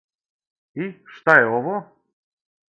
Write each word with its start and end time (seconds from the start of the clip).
И, 0.85 0.87
шта 1.17 1.37
је 1.41 1.53
ово? 1.59 1.75